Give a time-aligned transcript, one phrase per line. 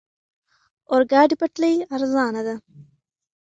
[0.91, 2.55] اورګاډي پټلۍ ارزانه ده.